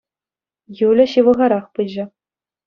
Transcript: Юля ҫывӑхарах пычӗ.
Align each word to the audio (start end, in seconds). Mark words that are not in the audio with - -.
Юля 0.87 1.05
ҫывӑхарах 1.11 1.65
пычӗ. 1.77 2.05